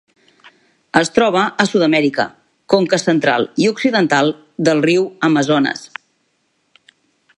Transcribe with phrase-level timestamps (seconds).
[1.01, 2.25] Es troba a Sud-amèrica:
[2.75, 4.33] conca central i occidental
[4.69, 5.85] del riu Amazones.